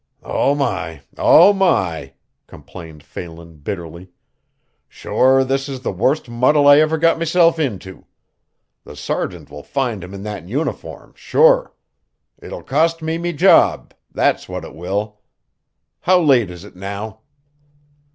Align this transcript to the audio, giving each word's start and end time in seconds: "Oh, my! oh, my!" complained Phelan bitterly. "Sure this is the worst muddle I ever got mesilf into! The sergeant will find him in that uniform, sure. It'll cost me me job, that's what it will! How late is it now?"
"Oh, 0.23 0.55
my! 0.55 1.03
oh, 1.15 1.53
my!" 1.53 2.13
complained 2.47 3.03
Phelan 3.03 3.57
bitterly. 3.57 4.09
"Sure 4.87 5.43
this 5.43 5.69
is 5.69 5.81
the 5.81 5.91
worst 5.91 6.27
muddle 6.27 6.67
I 6.67 6.79
ever 6.79 6.97
got 6.97 7.19
mesilf 7.19 7.59
into! 7.59 8.07
The 8.83 8.95
sergeant 8.95 9.51
will 9.51 9.61
find 9.61 10.03
him 10.03 10.15
in 10.15 10.23
that 10.23 10.47
uniform, 10.49 11.13
sure. 11.15 11.75
It'll 12.41 12.63
cost 12.63 13.03
me 13.03 13.19
me 13.19 13.31
job, 13.31 13.93
that's 14.11 14.49
what 14.49 14.65
it 14.65 14.73
will! 14.73 15.21
How 15.99 16.19
late 16.19 16.49
is 16.49 16.63
it 16.65 16.75
now?" 16.75 17.19